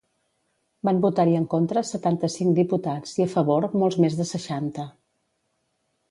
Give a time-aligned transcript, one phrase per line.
[0.87, 4.87] Van votar-hi en contra setanta-cinc diputats i a favor molts més de seixanta.